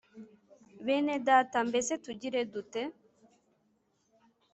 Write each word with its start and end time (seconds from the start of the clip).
bene 0.85 1.13
Data 1.27 1.57
mbese 1.69 1.93
tugire 2.03 2.39
dute 2.53 2.81